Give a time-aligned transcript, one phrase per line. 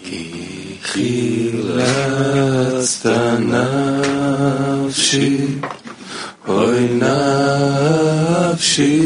[0.00, 1.80] כי חילצת
[4.84, 5.36] נפשי,
[6.48, 6.88] אוי
[8.52, 9.00] נפשי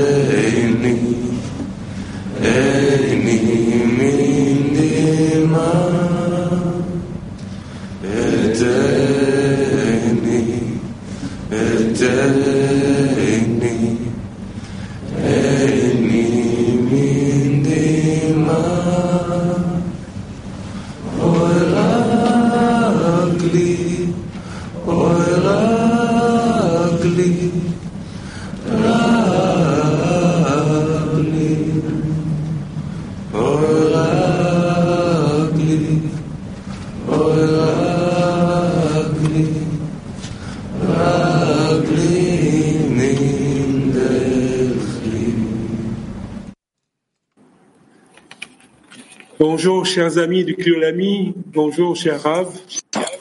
[49.42, 51.34] Bonjour, chers amis du Cliolami.
[51.36, 52.48] Bonjour, cher Rav.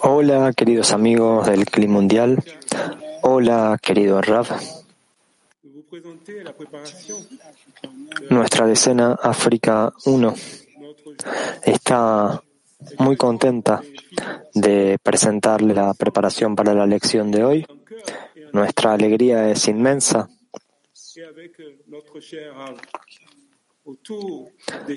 [0.02, 2.44] Hola, queridos amigos del Clima Mundial.
[3.22, 4.48] Hola, querido Rav.
[8.28, 11.14] Nuestra decena África 1 de notre
[11.64, 12.42] está
[12.98, 13.80] muy contenta
[14.52, 17.66] de presentarle la preparación para la lección de hoy.
[18.52, 20.28] Nuestra alegría es inmensa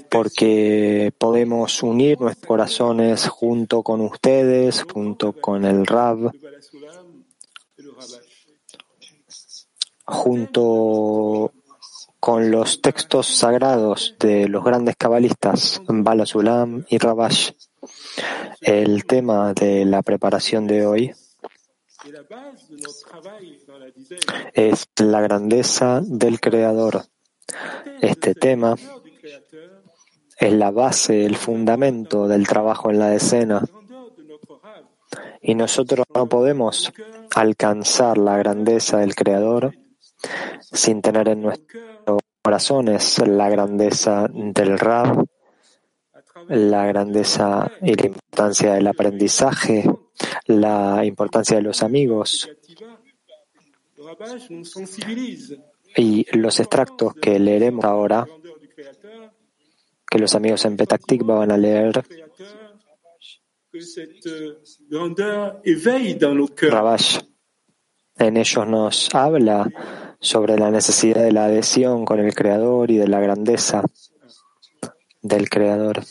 [0.10, 7.26] porque podemos unir nuestros corazones junto con ustedes, junto con el Balasulam
[7.78, 8.44] Rabash.
[10.06, 11.54] junto
[12.20, 17.52] con los textos sagrados de los grandes cabalistas Bala Sulam y Rabash.
[18.62, 21.14] El tema de la preparación de hoy
[24.54, 27.13] es la grandeza del Creador.
[28.02, 28.76] Este tema
[30.40, 33.64] es la base, el fundamento del trabajo en la decena
[35.42, 36.92] y nosotros no podemos
[37.36, 39.74] alcanzar la grandeza del Creador
[40.60, 45.26] sin tener en nuestros corazones la grandeza del Rab,
[46.48, 49.90] la grandeza y la importancia del aprendizaje,
[50.46, 52.50] la importancia de los amigos
[55.96, 58.26] Y los extractos que leeremos ahora,
[60.10, 62.04] que los amigos en Petak Tikva van a leer,
[66.62, 67.20] Rabash
[68.18, 69.70] en ellos nos habla
[70.20, 73.84] sobre la necesidad de la adhesión con el Creador y de la grandeza
[75.22, 76.04] del Creador.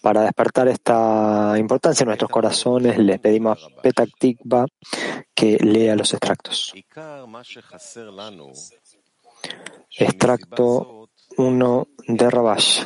[0.00, 4.66] Para despertar esta importancia en nuestros corazones, les pedimos a Petak Tikva
[5.34, 6.72] que lea los extractos.
[9.98, 12.82] Extracto 1 de Rabash.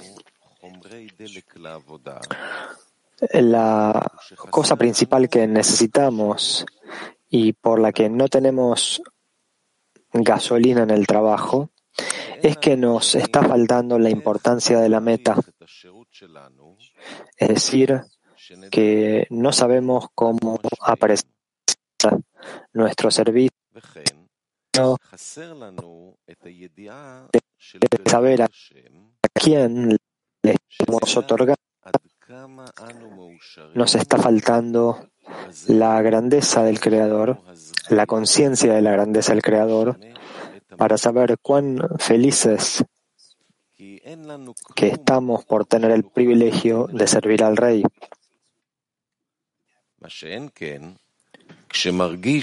[3.32, 4.12] La
[4.50, 6.66] cosa principal que necesitamos
[7.30, 9.02] y por la que no tenemos
[10.12, 11.70] gasolina en el trabajo
[12.42, 15.36] es que nos está faltando la importancia de la meta.
[17.36, 18.02] Es decir,
[18.70, 21.28] que no sabemos cómo aparecer
[22.72, 23.50] nuestro servicio.
[27.80, 28.48] De saber a
[29.32, 29.96] quién
[30.42, 31.60] le estamos otorgando.
[33.74, 35.08] Nos está faltando
[35.68, 37.40] la grandeza del Creador,
[37.90, 39.98] la conciencia de la grandeza del Creador,
[40.76, 42.84] para saber cuán felices
[44.74, 47.82] que estamos por tener el privilegio de servir al rey.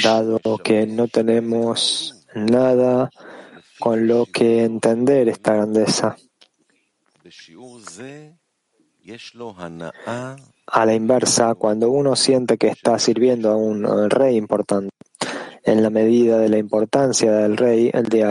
[0.03, 3.09] Dado que no tenemos nada
[3.79, 6.15] con lo que entender esta grandeza.
[10.67, 14.91] A la inversa, cuando uno siente que está sirviendo a un rey importante,
[15.63, 18.25] en la medida de la importancia del rey, el de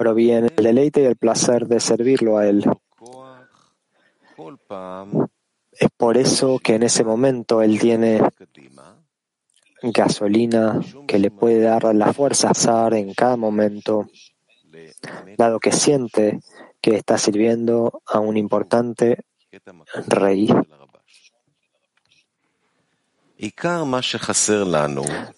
[0.00, 2.64] proviene el deleite y el placer de servirlo a Él.
[5.72, 8.22] Es por eso que en ese momento Él tiene
[9.82, 14.06] gasolina que le puede dar la fuerza a Sar en cada momento,
[15.36, 16.40] dado que siente
[16.80, 19.24] que está sirviendo a un importante
[20.06, 20.48] rey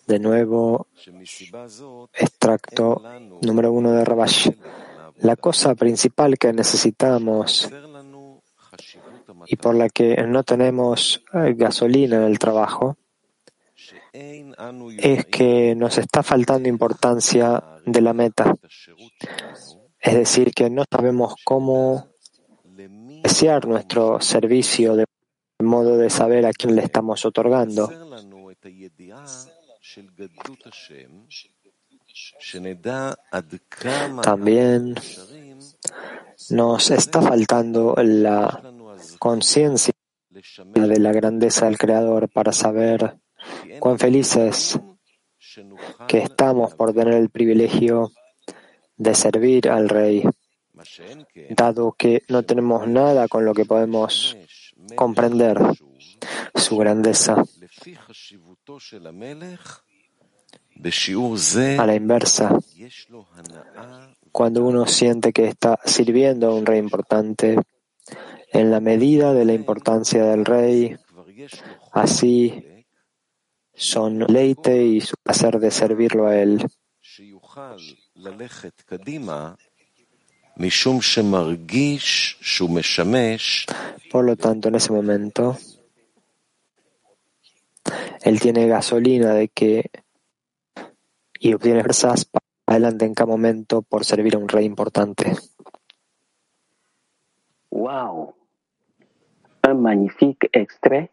[0.07, 0.89] de nuevo,
[2.13, 3.03] extracto
[3.43, 4.51] número uno de Rabash.
[5.19, 7.71] La cosa principal que necesitamos
[9.47, 12.97] y por la que no tenemos eh, gasolina en el trabajo
[14.13, 18.55] es que nos está faltando importancia de la meta.
[19.99, 22.09] Es decir, que no sabemos cómo
[23.23, 25.07] desear nuestro servicio de
[25.63, 27.91] modo de saber a quién le estamos otorgando.
[34.23, 34.95] También
[36.51, 38.63] nos está faltando la
[39.19, 39.95] conciencia
[40.31, 43.19] de la grandeza del Creador para saber
[43.81, 44.79] cuán felices
[46.09, 48.13] que estamos por tener el privilegio
[48.97, 50.23] de servir al Rey,
[51.51, 54.37] dado que no tenemos nada con lo que podemos
[54.95, 55.59] comprender
[56.55, 57.43] su grandeza.
[61.79, 62.59] A la inversa,
[64.33, 67.57] cuando uno siente que está sirviendo a un rey importante,
[68.53, 70.97] en la medida de la importancia del rey,
[71.93, 72.85] así
[73.75, 76.67] son leite y su placer de servirlo a él.
[84.11, 85.57] Por lo tanto, en ese momento,
[88.23, 89.91] él tiene gasolina de que
[91.43, 95.33] y obtiene fuerzas para adelante en cada momento por servir a un rey importante.
[97.71, 98.35] Wow,
[99.69, 101.11] un magnifique extrait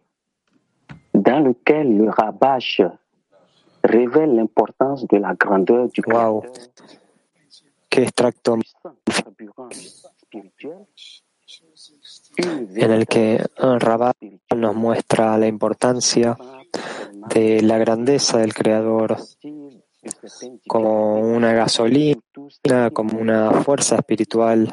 [1.14, 2.82] dans lequel le Rabash
[3.84, 6.44] révèle l'importance de la grandeur du wow.
[7.90, 8.58] Qué extracto
[12.38, 14.14] en el que Rabash
[14.56, 16.38] nos muestra la importancia
[17.34, 19.18] de la grandeza del Creador
[20.68, 22.22] como una gasolina,
[22.94, 24.70] como una fuerza espiritual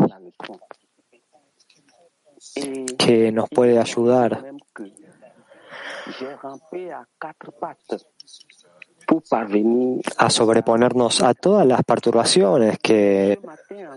[2.98, 4.44] que nos puede ayudar
[10.16, 13.38] a sobreponernos a todas las perturbaciones que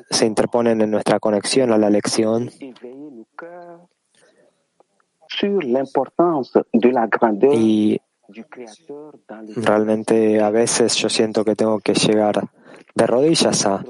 [0.09, 2.49] se interponen en nuestra conexión a la lección.
[7.53, 7.99] Y
[9.55, 12.41] realmente a veces yo siento que tengo que llegar
[12.95, 13.83] de rodillas a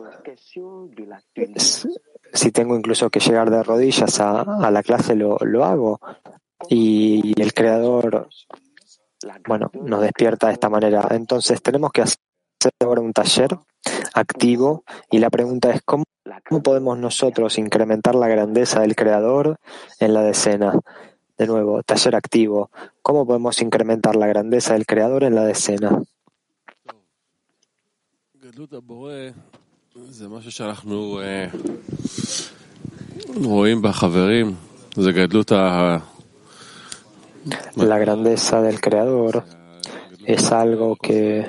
[2.33, 5.99] si tengo incluso que llegar de rodillas a, la clase lo, lo hago.
[6.69, 8.29] Y el creador
[9.47, 11.07] bueno, nos despierta de esta manera.
[11.11, 12.19] Entonces tenemos que hacer
[12.81, 13.49] ahora un taller
[14.13, 16.05] activo y la pregunta es ¿cómo,
[16.63, 19.57] podemos nosotros incrementar la grandeza del creador
[19.99, 20.73] en la decena?
[21.37, 22.69] De nuevo, taller activo.
[23.01, 26.01] ¿Cómo podemos incrementar la grandeza del creador en la decena?
[37.75, 39.45] La grandeza del Creador
[40.25, 41.45] es algo que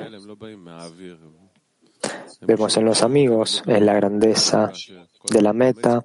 [2.41, 4.71] vemos en los amigos, es la grandeza
[5.29, 6.03] de la meta,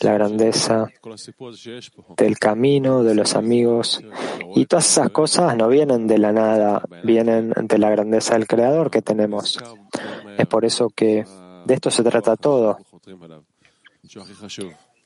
[0.00, 0.86] la grandeza
[2.16, 4.02] del camino de los amigos.
[4.54, 8.90] Y todas esas cosas no vienen de la nada, vienen de la grandeza del Creador
[8.90, 9.58] que tenemos.
[10.38, 11.24] Es por eso que
[11.66, 12.78] de esto se trata todo.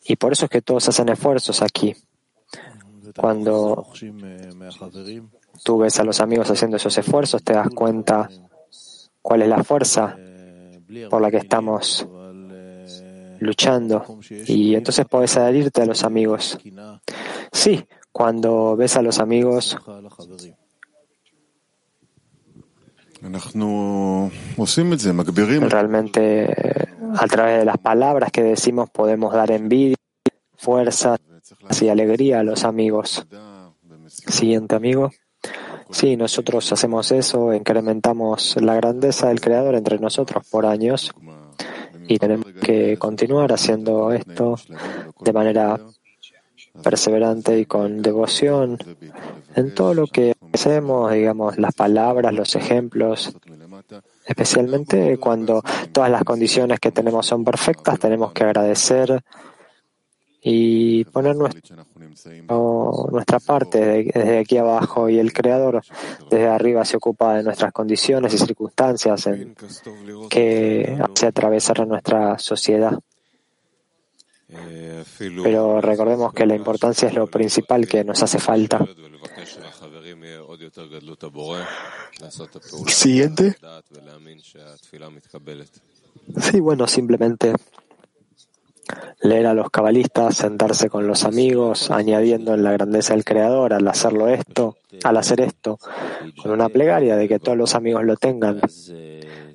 [0.04, 1.94] Y por eso es que todos hacen esfuerzos aquí.
[3.16, 3.86] Cuando
[5.64, 8.28] tú ves a los amigos haciendo esos esfuerzos, te das cuenta
[9.22, 10.16] cuál es la fuerza
[11.10, 12.06] por la que estamos
[13.40, 14.04] luchando.
[14.46, 16.58] Y entonces puedes adherirte a los amigos.
[17.52, 19.76] Sí, cuando ves a los amigos,
[25.68, 26.54] realmente
[27.16, 29.96] a través de las palabras que decimos podemos dar envidia,
[30.56, 31.16] fuerza
[31.80, 33.26] y alegría a los amigos.
[34.06, 35.10] Siguiente amigo.
[35.90, 41.12] Sí, nosotros hacemos eso, incrementamos la grandeza del Creador entre nosotros por años
[42.06, 44.56] y tenemos que continuar haciendo esto
[45.20, 45.78] de manera
[46.82, 48.78] perseverante y con devoción
[49.54, 53.36] en todo lo que hacemos, digamos, las palabras, los ejemplos,
[54.26, 59.22] especialmente cuando todas las condiciones que tenemos son perfectas, tenemos que agradecer
[60.40, 65.82] y poner nuestra parte desde aquí abajo y el Creador
[66.30, 69.56] desde arriba se ocupa de nuestras condiciones y circunstancias en
[70.30, 72.96] que hace atravesar a nuestra sociedad.
[75.18, 78.86] Pero recordemos que la importancia es lo principal que nos hace falta.
[82.86, 83.56] Siguiente.
[86.40, 87.52] Sí, bueno, simplemente
[89.20, 93.86] leer a los cabalistas, sentarse con los amigos, añadiendo en la grandeza del Creador al
[93.88, 95.78] hacerlo esto, al hacer esto,
[96.40, 98.60] con una plegaria de que todos los amigos lo tengan.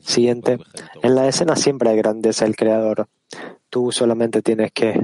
[0.01, 0.59] Siguiente,
[1.01, 3.07] en la escena siempre hay grandeza del Creador.
[3.69, 4.99] Tú solamente tienes que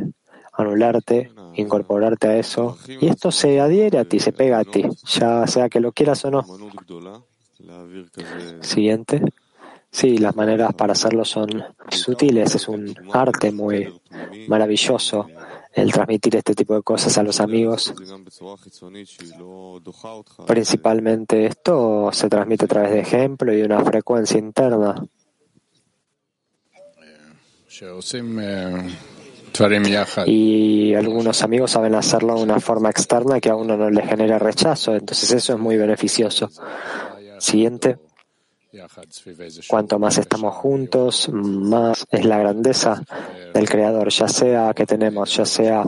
[0.54, 5.48] anularte, incorporarte a eso, y esto se adhiere a ti, se pega a ti, ya
[5.48, 6.46] sea que lo quieras o no.
[8.62, 9.22] Siguiente.
[9.92, 14.02] Sí, las maneras para hacerlo son sutiles, es un arte muy
[14.48, 15.28] maravilloso
[15.74, 17.94] el transmitir este tipo de cosas a los amigos.
[20.48, 24.96] Principalmente esto se transmite a través de ejemplo y una frecuencia interna.
[30.28, 34.40] Y algunos amigos saben hacerlo de una forma externa que a uno no le genera
[34.40, 36.50] rechazo, entonces eso es muy beneficioso.
[37.40, 37.98] Siguiente.
[39.68, 43.04] Cuanto más estamos juntos, más es la grandeza
[43.54, 45.84] del Creador, ya sea que tenemos, ya sea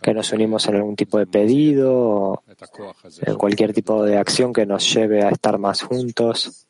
[0.00, 2.42] que nos unimos en algún tipo de pedido, o
[3.20, 6.66] en cualquier tipo de acción que nos lleve a estar más juntos.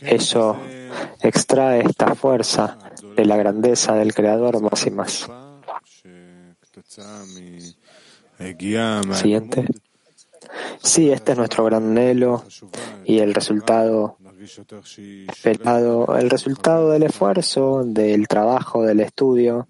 [0.00, 0.56] Eso
[1.22, 2.78] extrae esta fuerza
[3.16, 5.28] de la grandeza del Creador más y más.
[9.14, 9.66] Siguiente.
[10.82, 12.44] Sí, este es nuestro gran anhelo
[13.04, 14.16] y el resultado
[15.28, 19.68] esperado, el resultado del esfuerzo, del trabajo, del estudio,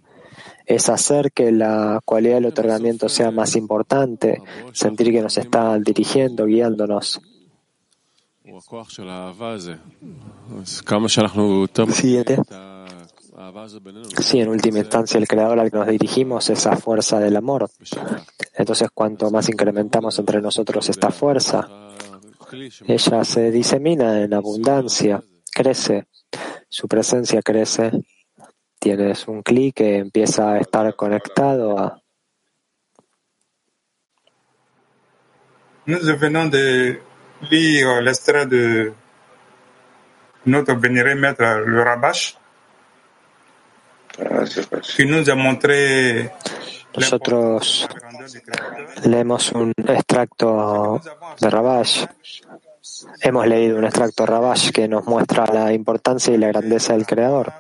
[0.67, 4.43] es hacer que la cualidad del otorgamiento sea más importante,
[4.73, 7.21] sentir que nos está dirigiendo, guiándonos.
[11.93, 12.39] Siguiente.
[14.21, 17.71] Sí, en última instancia, el creador al que nos dirigimos es esa fuerza del amor.
[18.55, 21.69] Entonces, cuanto más incrementamos entre nosotros esta fuerza,
[22.87, 26.07] ella se disemina en abundancia, crece,
[26.69, 27.91] su presencia crece.
[28.79, 32.01] Tienes un clic que empieza a estar conectado a.
[35.87, 37.01] Nous venons de
[37.51, 38.93] lire l'extrait de
[40.45, 42.38] notre vénéré maître le Rabash
[46.97, 47.89] Nosotros
[49.05, 51.01] leemos un extracto
[51.41, 52.07] de Rabash.
[53.21, 57.07] Hemos leído un extracto de Rabash que nos muestra la importancia y la grandeza del
[57.07, 57.53] Creador,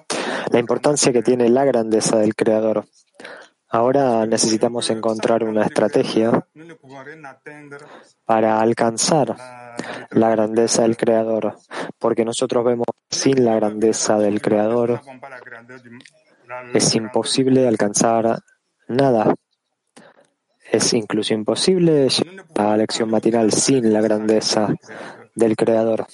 [0.50, 2.87] la importancia que tiene la grandeza del Creador.
[3.71, 6.47] Ahora necesitamos encontrar una estrategia
[8.25, 9.37] para alcanzar
[10.11, 11.57] la grandeza del Creador,
[11.99, 15.00] porque nosotros vemos sin la grandeza del Creador
[16.75, 18.40] es imposible alcanzar
[18.88, 19.35] nada.
[20.71, 24.69] Es incluso imposible llegar a la lección matinal sin la grandeza
[25.35, 26.07] del Creador.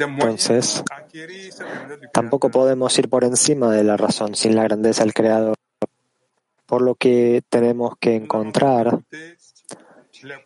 [0.00, 0.84] Entonces,
[2.12, 5.56] tampoco podemos ir por encima de la razón sin la grandeza del Creador,
[6.66, 9.00] por lo que tenemos que encontrar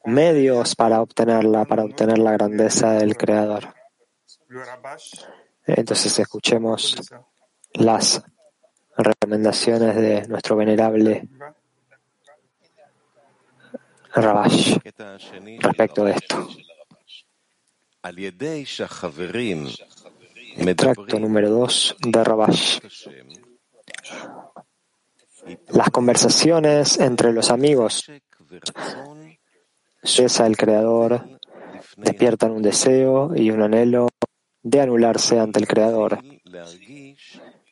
[0.04, 3.74] medios para obtenerla, para obtener la grandeza del Creador.
[5.68, 6.96] Entonces escuchemos
[7.74, 8.22] las
[8.96, 11.28] recomendaciones de nuestro venerable
[14.14, 14.78] Rabash
[15.60, 16.48] respecto de esto.
[20.56, 22.78] Extracto número 2 de Rabash.
[25.68, 28.10] Las conversaciones entre los amigos,
[30.02, 31.38] cesa el Creador,
[31.96, 34.08] despiertan un deseo y un anhelo
[34.68, 36.18] de anularse ante el Creador,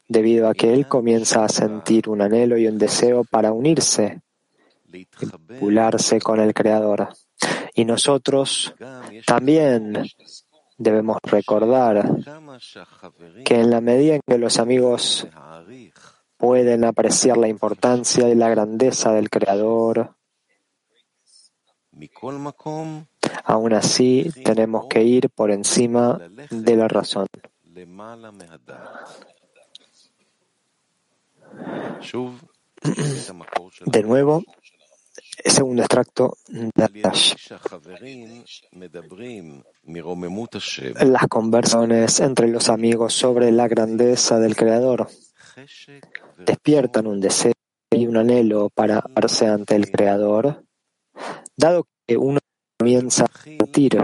[0.09, 4.23] debido a que él comienza a sentir un anhelo y un deseo para unirse,
[4.85, 7.09] vincularse con el Creador.
[7.75, 8.75] Y nosotros
[9.26, 10.07] también
[10.79, 12.17] debemos recordar
[13.45, 15.29] que en la medida en que los amigos
[16.38, 20.16] pueden apreciar la importancia y la grandeza del Creador,
[23.45, 26.19] Aún así, tenemos que ir por encima
[26.50, 27.26] de la razón.
[33.87, 34.43] De nuevo,
[35.45, 36.85] segundo extracto de
[41.05, 45.09] Las conversaciones entre los amigos sobre la grandeza del Creador.
[46.38, 47.53] Despiertan un deseo
[47.91, 50.66] y un anhelo para verse ante el Creador,
[51.57, 52.39] dado que uno
[52.79, 53.99] comienza a sentir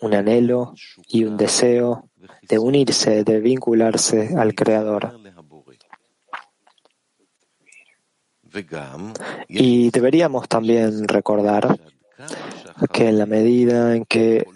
[0.00, 0.74] un anhelo
[1.08, 2.08] y un deseo
[2.42, 5.18] de unirse, de vincularse al Creador.
[9.48, 11.78] Y deberíamos también recordar
[12.92, 14.46] que en la medida en que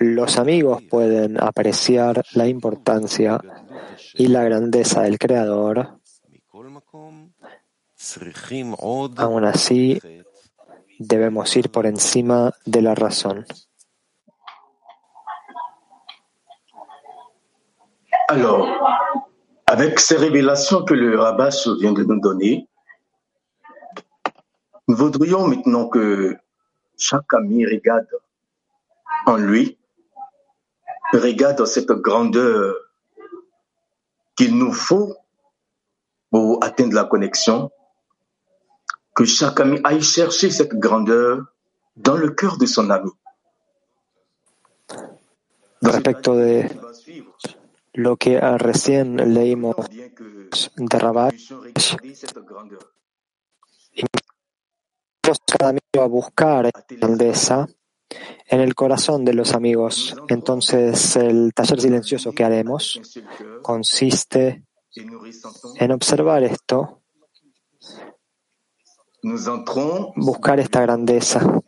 [0.00, 3.40] los amigos pueden apreciar la importancia
[4.14, 5.98] y la grandeza del Creador,
[9.16, 10.00] aún así
[10.98, 13.46] debemos ir por encima de la razón.
[18.28, 18.68] Alors,
[19.66, 21.50] avec ces révélations que le Rabbah
[21.80, 22.68] vient de nous donner,
[24.86, 26.36] nous voudrions maintenant que
[26.98, 28.08] chaque ami regarde
[29.26, 29.78] en lui,
[31.12, 32.74] regarde cette grandeur
[34.36, 35.16] qu'il nous faut
[36.30, 37.70] pour atteindre la connexion,
[39.18, 41.44] que chaque ami aille chercher cette grandeur
[41.96, 43.10] dans le cœur de son ami.
[45.82, 46.68] Respecto de
[47.94, 49.74] lo que recién leímos
[50.76, 51.34] de Rabat,
[55.50, 57.66] cada amigo a buscar grandeza
[58.46, 60.14] en el corazón de los amigos.
[60.28, 63.00] Entonces, el taller silencioso que haremos
[63.62, 64.62] consiste
[64.94, 66.97] en observar esto,
[70.16, 71.60] buscar esta grandeza.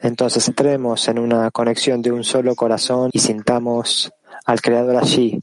[0.00, 4.12] Entonces entremos en una conexión de un solo corazón y sintamos
[4.46, 5.42] al Creador allí.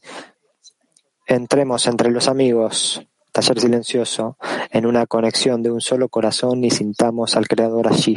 [1.27, 4.37] Entremos entre los amigos, taller silencioso,
[4.71, 8.15] en una conexión de un solo corazón y sintamos al Creador allí.